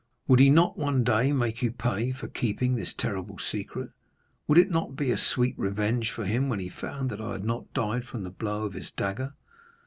Would 0.27 0.39
he 0.39 0.49
not 0.49 0.79
one 0.79 1.03
day 1.03 1.31
make 1.31 1.61
you 1.61 1.71
pay 1.71 2.11
for 2.11 2.27
keeping 2.27 2.73
this 2.73 2.91
terrible 2.91 3.37
secret? 3.37 3.91
Would 4.47 4.57
it 4.57 4.71
not 4.71 4.95
be 4.95 5.11
a 5.11 5.15
sweet 5.15 5.53
revenge 5.59 6.09
for 6.09 6.25
him 6.25 6.49
when 6.49 6.57
he 6.57 6.69
found 6.69 7.11
that 7.11 7.21
I 7.21 7.33
had 7.33 7.45
not 7.45 7.71
died 7.71 8.05
from 8.05 8.23
the 8.23 8.31
blow 8.31 8.63
of 8.65 8.73
his 8.73 8.89
dagger? 8.89 9.33